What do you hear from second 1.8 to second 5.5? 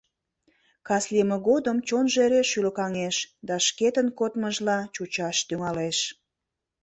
чонжо эре шӱлыкаҥеш да шкетын кодмыжла чучаш